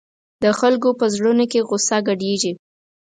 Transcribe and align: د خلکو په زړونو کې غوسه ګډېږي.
د 0.43 0.45
خلکو 0.59 0.89
په 0.99 1.05
زړونو 1.15 1.43
کې 1.51 1.65
غوسه 1.67 1.97
ګډېږي. 2.07 2.53